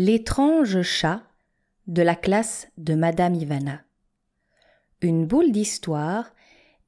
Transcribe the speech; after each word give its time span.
L'étrange 0.00 0.82
chat 0.82 1.24
de 1.88 2.02
la 2.02 2.14
classe 2.14 2.68
de 2.76 2.94
Madame 2.94 3.34
Ivana. 3.34 3.82
Une 5.00 5.26
boule 5.26 5.50
d'histoire 5.50 6.36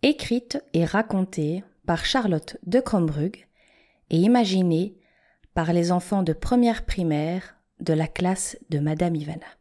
écrite 0.03 0.63
et 0.75 0.85
racontée 0.85 1.65
par 1.87 2.05
Charlotte 2.05 2.57
de 2.67 2.79
Crombrug 2.79 3.49
et 4.11 4.17
imaginée 4.17 4.95
par 5.55 5.73
les 5.73 5.91
enfants 5.91 6.23
de 6.23 6.33
première 6.33 6.87
primaire 6.87 7.57
de 7.81 7.95
la 7.95 8.07
classe 8.07 8.57
de 8.69 8.79
Madame 8.79 9.17
Ivana. 9.17 9.57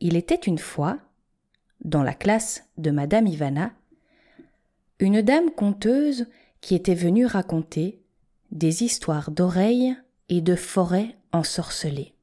Il 0.00 0.16
était 0.16 0.34
une 0.34 0.58
fois, 0.58 0.98
dans 1.82 2.02
la 2.02 2.12
classe 2.12 2.68
de 2.76 2.90
Madame 2.90 3.26
Ivana, 3.28 3.72
une 4.98 5.22
dame 5.22 5.50
conteuse 5.52 6.26
qui 6.60 6.74
était 6.74 6.94
venue 6.94 7.24
raconter 7.24 8.02
des 8.50 8.84
histoires 8.84 9.30
d'oreilles 9.30 9.96
et 10.28 10.40
de 10.40 10.56
forêts 10.56 11.16
ensorcelées. 11.32 12.14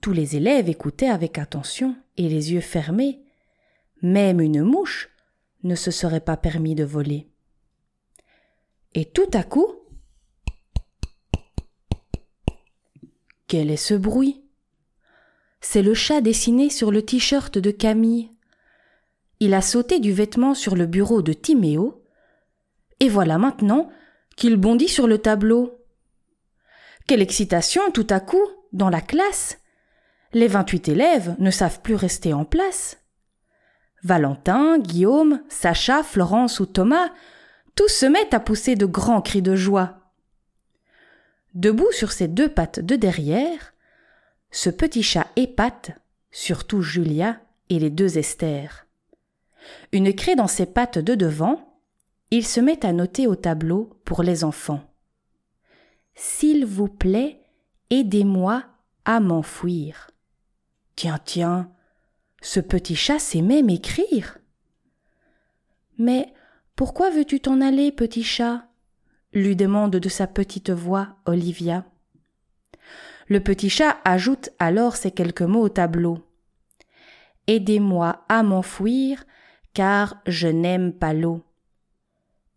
Tous 0.00 0.12
les 0.12 0.36
élèves 0.36 0.68
écoutaient 0.68 1.08
avec 1.08 1.38
attention 1.38 1.96
et 2.16 2.28
les 2.28 2.52
yeux 2.52 2.60
fermés. 2.60 3.22
Même 4.02 4.40
une 4.40 4.62
mouche 4.62 5.08
ne 5.62 5.74
se 5.74 5.90
serait 5.90 6.20
pas 6.20 6.36
permis 6.36 6.74
de 6.74 6.84
voler. 6.84 7.26
Et 8.92 9.06
tout 9.06 9.30
à 9.32 9.42
coup, 9.42 9.66
quel 13.46 13.70
est 13.70 13.76
ce 13.76 13.94
bruit? 13.94 14.44
C'est 15.60 15.82
le 15.82 15.94
chat 15.94 16.20
dessiné 16.20 16.68
sur 16.68 16.90
le 16.90 17.00
t-shirt 17.00 17.56
de 17.56 17.70
Camille. 17.70 18.30
Il 19.40 19.54
a 19.54 19.62
sauté 19.62 19.98
du 19.98 20.12
vêtement 20.12 20.54
sur 20.54 20.76
le 20.76 20.86
bureau 20.86 21.22
de 21.22 21.32
Timéo, 21.32 22.04
et 23.00 23.08
voilà 23.08 23.38
maintenant 23.38 23.90
qu'il 24.36 24.56
bondit 24.56 24.88
sur 24.88 25.06
le 25.06 25.18
tableau. 25.18 25.83
Quelle 27.06 27.20
excitation 27.20 27.90
tout 27.90 28.06
à 28.08 28.20
coup 28.20 28.46
dans 28.72 28.88
la 28.88 29.02
classe. 29.02 29.58
Les 30.32 30.48
vingt-huit 30.48 30.88
élèves 30.88 31.36
ne 31.38 31.50
savent 31.50 31.80
plus 31.80 31.94
rester 31.94 32.32
en 32.32 32.44
place. 32.44 32.98
Valentin, 34.02 34.78
Guillaume, 34.78 35.42
Sacha, 35.48 36.02
Florence 36.02 36.60
ou 36.60 36.66
Thomas, 36.66 37.10
tous 37.74 37.88
se 37.88 38.06
mettent 38.06 38.34
à 38.34 38.40
pousser 38.40 38.74
de 38.74 38.86
grands 38.86 39.20
cris 39.20 39.42
de 39.42 39.54
joie. 39.54 40.00
Debout 41.54 41.92
sur 41.92 42.10
ses 42.10 42.26
deux 42.26 42.48
pattes 42.48 42.80
de 42.80 42.96
derrière, 42.96 43.74
ce 44.50 44.70
petit 44.70 45.02
chat 45.02 45.26
épate, 45.36 45.92
surtout 46.30 46.80
Julia 46.80 47.40
et 47.68 47.78
les 47.78 47.90
deux 47.90 48.18
Esther. 48.18 48.86
Une 49.92 50.14
craie 50.14 50.36
dans 50.36 50.48
ses 50.48 50.66
pattes 50.66 50.98
de 50.98 51.14
devant, 51.14 51.80
il 52.30 52.46
se 52.46 52.60
met 52.60 52.84
à 52.84 52.92
noter 52.92 53.26
au 53.26 53.36
tableau 53.36 54.00
pour 54.04 54.22
les 54.22 54.42
enfants. 54.42 54.93
S'il 56.14 56.64
vous 56.64 56.88
plaît, 56.88 57.40
aidez-moi 57.90 58.64
à 59.04 59.20
m'enfuir. 59.20 60.10
Tiens, 60.96 61.18
tiens, 61.24 61.70
ce 62.40 62.60
petit 62.60 62.96
chat 62.96 63.18
sait 63.18 63.42
même 63.42 63.68
écrire. 63.68 64.38
Mais 65.98 66.32
pourquoi 66.76 67.10
veux-tu 67.10 67.40
t'en 67.40 67.60
aller, 67.60 67.92
petit 67.92 68.24
chat? 68.24 68.68
lui 69.32 69.56
demande 69.56 69.96
de 69.96 70.08
sa 70.08 70.26
petite 70.26 70.70
voix 70.70 71.16
Olivia. 71.26 71.84
Le 73.26 73.40
petit 73.40 73.70
chat 73.70 73.98
ajoute 74.04 74.50
alors 74.58 74.96
ces 74.96 75.10
quelques 75.10 75.42
mots 75.42 75.62
au 75.62 75.68
tableau. 75.68 76.18
Aidez-moi 77.46 78.24
à 78.28 78.42
m'enfuir, 78.42 79.24
car 79.72 80.22
je 80.26 80.48
n'aime 80.48 80.92
pas 80.92 81.12
l'eau. 81.12 81.42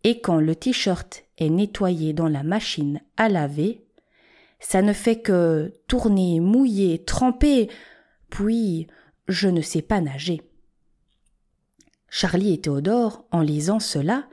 Et 0.04 0.20
quand 0.20 0.38
le 0.38 0.54
t-shirt 0.54 1.24
est 1.38 1.48
nettoyé 1.48 2.12
dans 2.12 2.28
la 2.28 2.42
machine 2.42 3.00
à 3.16 3.28
laver, 3.28 3.84
ça 4.60 4.82
ne 4.82 4.92
fait 4.92 5.20
que 5.20 5.74
tourner, 5.86 6.40
mouiller, 6.40 7.04
tremper, 7.04 7.70
puis 8.28 8.88
je 9.28 9.48
ne 9.48 9.62
sais 9.62 9.82
pas 9.82 10.00
nager. 10.00 10.42
Charlie 12.08 12.54
et 12.54 12.60
Théodore, 12.60 13.26
en 13.30 13.40
lisant 13.40 13.80
cela, 13.80 14.26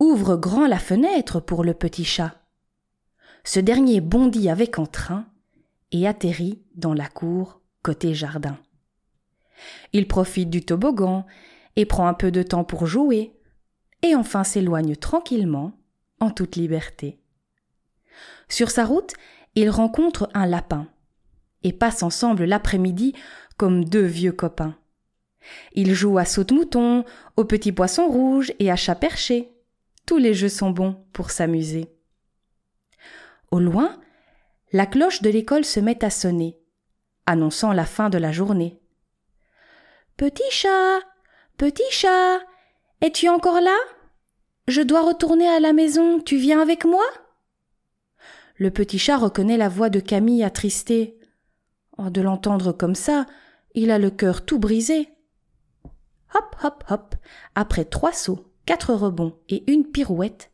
ouvrent 0.00 0.36
grand 0.36 0.66
la 0.66 0.78
fenêtre 0.78 1.40
pour 1.40 1.62
le 1.62 1.74
petit 1.74 2.04
chat. 2.04 2.34
Ce 3.44 3.60
dernier 3.60 4.00
bondit 4.00 4.48
avec 4.48 4.78
entrain 4.78 5.26
et 5.92 6.08
atterrit 6.08 6.62
dans 6.74 6.94
la 6.94 7.08
cour 7.08 7.60
côté 7.82 8.14
jardin. 8.14 8.58
Il 9.92 10.08
profite 10.08 10.50
du 10.50 10.64
toboggan 10.64 11.26
et 11.76 11.84
prend 11.84 12.06
un 12.06 12.14
peu 12.14 12.30
de 12.30 12.42
temps 12.42 12.64
pour 12.64 12.86
jouer, 12.86 13.32
et 14.02 14.14
enfin 14.14 14.44
s'éloigne 14.44 14.96
tranquillement, 14.96 15.72
toute 16.30 16.56
liberté. 16.56 17.18
Sur 18.48 18.70
sa 18.70 18.84
route, 18.84 19.12
il 19.54 19.70
rencontre 19.70 20.28
un 20.34 20.46
lapin, 20.46 20.88
et 21.62 21.72
passent 21.72 22.02
ensemble 22.02 22.44
l'après-midi 22.44 23.14
comme 23.56 23.84
deux 23.84 24.04
vieux 24.04 24.32
copains. 24.32 24.76
Ils 25.72 25.94
jouent 25.94 26.18
à 26.18 26.24
saute-mouton, 26.24 27.04
au 27.36 27.44
petit 27.44 27.72
poisson 27.72 28.06
rouge 28.06 28.52
et 28.58 28.70
à 28.70 28.76
chat 28.76 28.94
perché. 28.94 29.50
Tous 30.06 30.18
les 30.18 30.34
jeux 30.34 30.48
sont 30.48 30.70
bons 30.70 31.04
pour 31.12 31.30
s'amuser. 31.30 31.88
Au 33.50 33.58
loin, 33.58 34.00
la 34.72 34.86
cloche 34.86 35.22
de 35.22 35.30
l'école 35.30 35.64
se 35.64 35.80
met 35.80 36.04
à 36.04 36.10
sonner, 36.10 36.58
annonçant 37.26 37.72
la 37.72 37.84
fin 37.84 38.10
de 38.10 38.18
la 38.18 38.32
journée. 38.32 38.80
Petit 40.16 40.50
chat, 40.50 40.98
petit 41.56 41.82
chat, 41.90 42.40
es-tu 43.00 43.28
encore 43.28 43.60
là? 43.60 43.76
Je 44.66 44.80
dois 44.80 45.02
retourner 45.02 45.46
à 45.46 45.60
la 45.60 45.74
maison, 45.74 46.20
tu 46.20 46.36
viens 46.36 46.60
avec 46.60 46.86
moi? 46.86 47.04
Le 48.56 48.70
petit 48.70 48.98
chat 48.98 49.18
reconnaît 49.18 49.58
la 49.58 49.68
voix 49.68 49.90
de 49.90 50.00
Camille 50.00 50.42
attristée. 50.42 51.18
Oh, 51.98 52.08
de 52.08 52.22
l'entendre 52.22 52.72
comme 52.72 52.94
ça, 52.94 53.26
il 53.74 53.90
a 53.90 53.98
le 53.98 54.10
cœur 54.10 54.46
tout 54.46 54.58
brisé. 54.58 55.08
Hop, 56.34 56.56
hop, 56.62 56.84
hop, 56.88 57.14
après 57.54 57.84
trois 57.84 58.12
sauts, 58.12 58.50
quatre 58.64 58.94
rebonds 58.94 59.38
et 59.50 59.70
une 59.70 59.84
pirouette, 59.84 60.50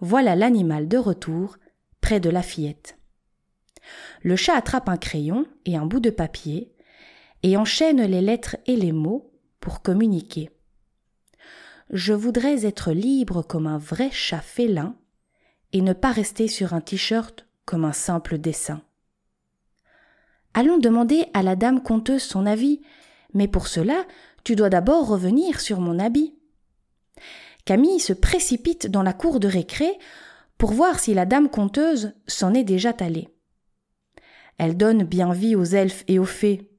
voilà 0.00 0.34
l'animal 0.34 0.88
de 0.88 0.98
retour, 0.98 1.56
près 2.00 2.18
de 2.18 2.30
la 2.30 2.42
fillette. 2.42 2.98
Le 4.22 4.34
chat 4.34 4.54
attrape 4.54 4.88
un 4.88 4.96
crayon 4.96 5.46
et 5.64 5.76
un 5.76 5.86
bout 5.86 6.00
de 6.00 6.10
papier, 6.10 6.74
et 7.42 7.56
enchaîne 7.56 8.02
les 8.02 8.20
lettres 8.20 8.56
et 8.66 8.76
les 8.76 8.92
mots 8.92 9.30
pour 9.60 9.80
communiquer. 9.80 10.50
Je 11.90 12.12
voudrais 12.12 12.66
être 12.66 12.92
libre 12.92 13.42
comme 13.42 13.66
un 13.66 13.78
vrai 13.78 14.10
chat 14.10 14.40
félin, 14.40 14.96
et 15.72 15.82
ne 15.82 15.92
pas 15.92 16.12
rester 16.12 16.48
sur 16.48 16.72
un 16.72 16.80
t-shirt 16.80 17.46
comme 17.64 17.84
un 17.84 17.92
simple 17.92 18.38
dessin. 18.38 18.82
Allons 20.54 20.78
demander 20.78 21.26
à 21.34 21.42
la 21.42 21.56
dame 21.56 21.82
conteuse 21.82 22.22
son 22.22 22.46
avis, 22.46 22.80
mais 23.34 23.48
pour 23.48 23.66
cela, 23.66 24.04
tu 24.44 24.54
dois 24.54 24.70
d'abord 24.70 25.08
revenir 25.08 25.60
sur 25.60 25.80
mon 25.80 25.98
habit. 25.98 26.34
Camille 27.64 27.98
se 27.98 28.12
précipite 28.12 28.86
dans 28.86 29.02
la 29.02 29.12
cour 29.12 29.40
de 29.40 29.48
récré 29.48 29.98
pour 30.58 30.72
voir 30.72 31.00
si 31.00 31.12
la 31.12 31.26
dame 31.26 31.48
conteuse 31.48 32.12
s'en 32.28 32.54
est 32.54 32.64
déjà 32.64 32.94
allée. 33.00 33.28
Elle 34.58 34.76
donne 34.76 35.02
bien 35.02 35.32
vie 35.32 35.56
aux 35.56 35.64
elfes 35.64 36.04
et 36.06 36.20
aux 36.20 36.24
fées. 36.24 36.70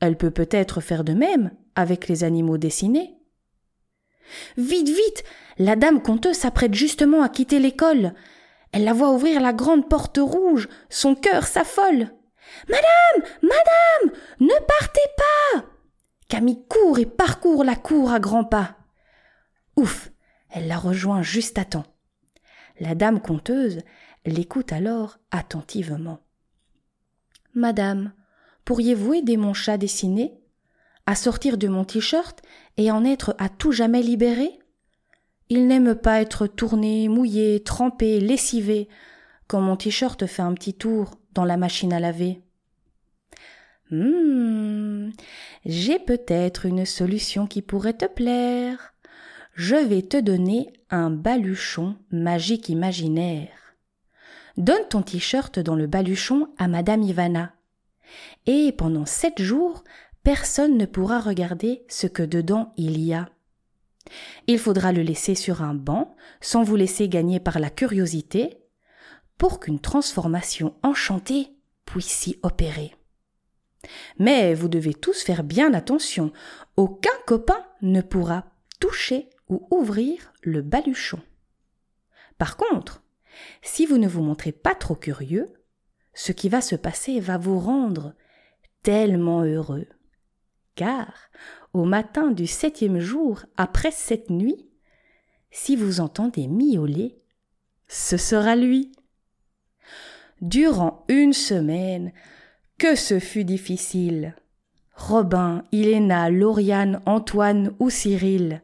Elle 0.00 0.16
peut 0.16 0.32
peut-être 0.32 0.80
faire 0.80 1.04
de 1.04 1.12
même 1.12 1.52
avec 1.76 2.08
les 2.08 2.24
animaux 2.24 2.58
dessinés. 2.58 3.14
Vite, 4.56 4.88
vite. 4.88 5.24
La 5.58 5.76
dame 5.76 6.02
conteuse 6.02 6.36
s'apprête 6.36 6.74
justement 6.74 7.22
à 7.22 7.28
quitter 7.28 7.58
l'école. 7.58 8.14
Elle 8.72 8.84
la 8.84 8.92
voit 8.92 9.12
ouvrir 9.12 9.40
la 9.40 9.52
grande 9.52 9.88
porte 9.88 10.18
rouge. 10.20 10.68
Son 10.88 11.14
cœur 11.14 11.46
s'affole. 11.46 12.10
Madame. 12.68 13.30
Madame. 13.42 14.18
Ne 14.40 14.66
partez 14.66 15.00
pas. 15.16 15.64
Camille 16.28 16.66
court 16.68 16.98
et 16.98 17.06
parcourt 17.06 17.64
la 17.64 17.76
cour 17.76 18.12
à 18.12 18.20
grands 18.20 18.44
pas. 18.44 18.76
Ouf. 19.76 20.10
Elle 20.50 20.68
la 20.68 20.78
rejoint 20.78 21.22
juste 21.22 21.58
à 21.58 21.64
temps. 21.64 21.86
La 22.80 22.94
dame 22.94 23.20
conteuse 23.20 23.80
l'écoute 24.26 24.72
alors 24.72 25.18
attentivement. 25.30 26.20
Madame, 27.54 28.12
pourriez-vous 28.64 29.14
aider 29.14 29.36
mon 29.36 29.54
chat 29.54 29.76
dessiné? 29.76 30.40
À 31.06 31.14
sortir 31.14 31.58
de 31.58 31.68
mon 31.68 31.84
t-shirt 31.84 32.42
et 32.76 32.90
en 32.90 33.04
être 33.04 33.34
à 33.38 33.48
tout 33.48 33.72
jamais 33.72 34.02
libéré? 34.02 34.58
Il 35.48 35.66
n'aime 35.66 35.94
pas 35.94 36.20
être 36.20 36.46
tourné, 36.46 37.08
mouillé, 37.08 37.62
trempé, 37.62 38.20
lessivé, 38.20 38.88
quand 39.46 39.60
mon 39.60 39.76
t-shirt 39.76 40.26
fait 40.26 40.42
un 40.42 40.54
petit 40.54 40.74
tour 40.74 41.18
dans 41.32 41.44
la 41.44 41.56
machine 41.56 41.92
à 41.92 42.00
laver. 42.00 42.40
Hum, 43.92 45.12
j'ai 45.66 45.98
peut-être 45.98 46.66
une 46.66 46.86
solution 46.86 47.46
qui 47.46 47.60
pourrait 47.60 47.96
te 47.96 48.06
plaire. 48.06 48.94
Je 49.54 49.76
vais 49.76 50.02
te 50.02 50.16
donner 50.16 50.72
un 50.90 51.10
baluchon 51.10 51.96
magique 52.10 52.68
imaginaire. 52.68 53.76
Donne 54.56 54.88
ton 54.88 55.02
t-shirt 55.02 55.58
dans 55.58 55.76
le 55.76 55.86
baluchon 55.86 56.48
à 56.58 56.68
Madame 56.68 57.02
Ivana. 57.02 57.52
Et 58.46 58.72
pendant 58.72 59.06
sept 59.06 59.40
jours, 59.40 59.84
personne 60.24 60.76
ne 60.76 60.86
pourra 60.86 61.20
regarder 61.20 61.84
ce 61.88 62.06
que 62.06 62.22
dedans 62.22 62.72
il 62.76 62.98
y 62.98 63.14
a. 63.14 63.28
Il 64.46 64.58
faudra 64.58 64.92
le 64.92 65.02
laisser 65.02 65.34
sur 65.34 65.62
un 65.62 65.74
banc, 65.74 66.16
sans 66.40 66.62
vous 66.62 66.76
laisser 66.76 67.08
gagner 67.08 67.40
par 67.40 67.60
la 67.60 67.70
curiosité. 67.70 68.60
pour 69.36 69.58
qu'une 69.58 69.80
transformation 69.80 70.76
enchantée 70.84 71.48
puisse 71.86 72.06
s'y 72.06 72.38
opérer. 72.44 72.94
Mais 74.16 74.54
vous 74.54 74.68
devez 74.68 74.94
tous 74.94 75.24
faire 75.24 75.42
bien 75.42 75.74
attention. 75.74 76.32
Aucun 76.76 77.10
copain 77.26 77.66
ne 77.82 78.00
pourra 78.00 78.44
toucher 78.78 79.28
ou 79.48 79.66
ouvrir 79.72 80.32
le 80.42 80.62
baluchon. 80.62 81.20
Par 82.38 82.56
contre, 82.56 83.02
si 83.60 83.86
vous 83.86 83.98
ne 83.98 84.06
vous 84.06 84.22
montrez 84.22 84.52
pas 84.52 84.76
trop 84.76 84.94
curieux, 84.94 85.52
ce 86.14 86.30
qui 86.30 86.48
va 86.48 86.60
se 86.60 86.76
passer 86.76 87.18
va 87.18 87.36
vous 87.36 87.58
rendre 87.58 88.14
tellement 88.84 89.42
heureux. 89.42 89.88
Car, 90.74 91.12
au 91.72 91.84
matin 91.84 92.30
du 92.30 92.46
septième 92.46 92.98
jour 92.98 93.44
après 93.56 93.90
cette 93.90 94.30
nuit, 94.30 94.68
si 95.50 95.76
vous 95.76 96.00
entendez 96.00 96.48
miauler, 96.48 97.16
ce 97.86 98.16
sera 98.16 98.56
lui. 98.56 98.92
Durant 100.40 101.04
une 101.08 101.32
semaine, 101.32 102.12
que 102.78 102.96
ce 102.96 103.20
fut 103.20 103.44
difficile. 103.44 104.34
Robin, 104.96 105.64
Iléna, 105.72 106.30
Lauriane, 106.30 107.00
Antoine 107.06 107.74
ou 107.78 107.90
Cyril, 107.90 108.62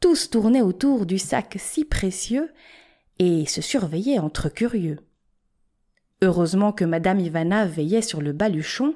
tous 0.00 0.30
tournaient 0.30 0.62
autour 0.62 1.06
du 1.06 1.18
sac 1.18 1.56
si 1.58 1.84
précieux 1.84 2.52
et 3.18 3.46
se 3.46 3.60
surveillaient 3.60 4.18
entre 4.18 4.48
curieux. 4.48 4.98
Heureusement 6.22 6.72
que 6.72 6.84
madame 6.84 7.20
Ivana 7.20 7.66
veillait 7.66 8.02
sur 8.02 8.20
le 8.20 8.32
baluchon 8.32 8.94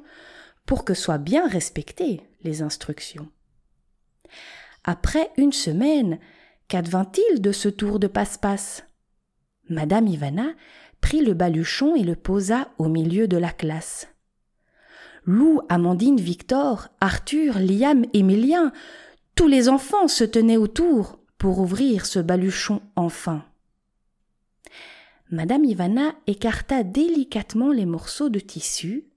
pour 0.71 0.85
que 0.85 0.95
soient 0.95 1.19
bien 1.19 1.49
respectées 1.49 2.21
les 2.45 2.63
instructions. 2.63 3.29
Après 4.85 5.33
une 5.37 5.51
semaine, 5.51 6.21
qu'advint-il 6.69 7.43
de 7.43 7.51
ce 7.51 7.69
tour 7.69 7.99
de 7.99 8.07
passe-passe? 8.07 8.85
Madame 9.69 10.07
Ivana 10.07 10.53
prit 11.01 11.23
le 11.23 11.35
baluchon 11.35 11.97
et 11.97 12.05
le 12.05 12.15
posa 12.15 12.69
au 12.79 12.87
milieu 12.87 13.27
de 13.27 13.37
la 13.37 13.51
classe. 13.51 14.07
Lou, 15.25 15.61
Amandine, 15.69 16.21
Victor, 16.21 16.87
Arthur, 17.01 17.59
Liam, 17.59 18.05
Émilien, 18.13 18.73
tous 19.35 19.49
les 19.49 19.69
enfants 19.69 20.07
se 20.07 20.23
tenaient 20.23 20.57
autour 20.57 21.19
pour 21.37 21.59
ouvrir 21.59 22.07
ce 22.07 22.21
baluchon 22.21 22.81
enfin. 22.95 23.45
Madame 25.33 25.65
Ivana 25.65 26.15
écarta 26.29 26.85
délicatement 26.85 27.73
les 27.73 27.87
morceaux 27.87 28.29
de 28.29 28.39
tissu, 28.39 29.10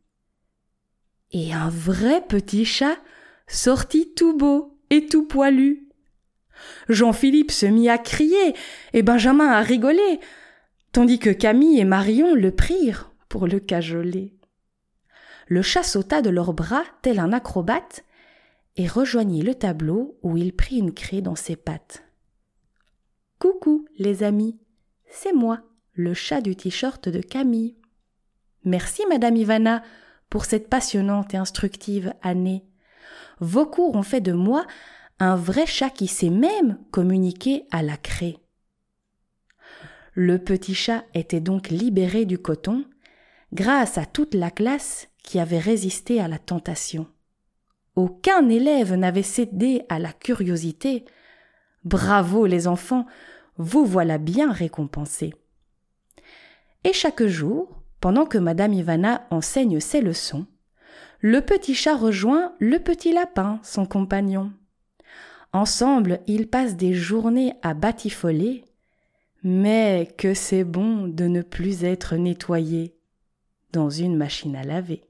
et 1.34 1.52
un 1.52 1.70
vrai 1.70 2.22
petit 2.26 2.66
chat 2.66 2.98
sortit 3.48 4.14
tout 4.16 4.38
beau 4.38 4.78
et 4.90 5.08
tout 5.08 5.28
poilu. 5.28 5.90
Jean-Philippe 6.88 7.52
se 7.52 7.66
mit 7.66 7.90
à 7.90 7.98
crier 7.98 8.56
et 8.94 9.02
Benjamin 9.02 9.50
à 9.50 9.62
rigoler, 9.62 10.20
tandis 10.92 11.20
que 11.20 11.32
Camille 11.32 11.80
et 11.80 11.86
Marion 11.86 12.36
le 12.36 12.52
prirent 12.52 13.12
pour 13.28 13.48
le 13.48 13.60
cajoler. 13.60 14.34
Le 15.48 15.62
chat 15.62 15.84
sauta 15.84 16.22
de 16.22 16.30
leurs 16.30 16.54
bras 16.54 16.84
tel 17.02 17.20
un 17.20 17.34
acrobate 17.34 18.06
et 18.78 18.88
rejoignit 18.88 19.44
le 19.44 19.56
tableau 19.56 20.18
où 20.22 20.38
il 20.38 20.56
prit 20.56 20.78
une 20.78 20.94
craie 20.94 21.22
dans 21.22 21.36
ses 21.36 21.56
pattes. 21.56 22.04
Coucou, 23.40 23.86
les 23.98 24.24
amis, 24.24 24.58
c'est 25.10 25.34
moi, 25.34 25.62
le 25.94 26.14
chat 26.14 26.42
du 26.42 26.56
t-shirt 26.56 27.10
de 27.10 27.20
Camille. 27.20 27.76
Merci, 28.64 29.04
Madame 29.10 29.36
Ivana, 29.36 29.84
pour 30.34 30.46
cette 30.46 30.68
passionnante 30.68 31.36
et 31.36 31.38
instructive 31.38 32.12
année. 32.24 32.66
Vos 33.40 33.68
cours 33.68 33.96
ont 33.96 34.02
fait 34.02 34.20
de 34.20 34.34
moi 34.34 34.66
un 35.20 35.36
vrai 35.36 35.68
chat 35.68 35.92
qui 35.92 36.08
sait 36.08 36.32
même 36.32 36.80
communiquer 36.90 37.68
à 37.70 37.84
la 37.84 37.98
craie. 37.98 38.38
Le 40.16 40.40
petit 40.40 40.74
chat 40.74 41.04
était 41.14 41.40
donc 41.40 41.70
libéré 41.70 42.26
du 42.26 42.40
coton 42.40 42.84
grâce 43.54 44.00
à 44.00 44.08
toute 44.08 44.34
la 44.34 44.50
classe 44.50 45.08
qui 45.22 45.38
avait 45.38 45.60
résisté 45.60 46.20
à 46.20 46.28
la 46.28 46.40
tentation. 46.40 47.06
Aucun 47.96 48.50
élève 48.50 48.96
n'avait 48.96 49.22
cédé 49.22 49.84
à 49.88 50.00
la 50.00 50.14
curiosité. 50.14 51.06
Bravo 51.84 52.48
les 52.48 52.66
enfants, 52.66 53.06
vous 53.58 53.86
voilà 53.86 54.18
bien 54.18 54.52
récompensés. 54.52 55.36
Et 56.84 56.92
chaque 56.92 57.22
jour, 57.22 57.83
pendant 58.04 58.26
que 58.26 58.38
Madame 58.38 58.74
Ivana 58.74 59.26
enseigne 59.32 59.80
ses 59.80 60.02
leçons, 60.02 60.46
le 61.22 61.40
petit 61.40 61.74
chat 61.74 61.96
rejoint 61.96 62.52
le 62.60 62.80
petit 62.80 63.14
lapin, 63.14 63.62
son 63.64 63.86
compagnon. 63.86 64.52
Ensemble, 65.54 66.20
ils 66.28 66.50
passent 66.50 66.76
des 66.76 66.94
journées 66.94 67.54
à 67.62 67.74
batifoler, 67.74 68.66
mais 69.42 70.14
que 70.18 70.34
c'est 70.34 70.66
bon 70.66 71.08
de 71.08 71.28
ne 71.28 71.42
plus 71.42 71.86
être 71.86 72.18
nettoyé 72.18 72.94
dans 73.72 73.90
une 73.90 74.18
machine 74.18 74.58
à 74.58 74.66
laver. 74.66 75.06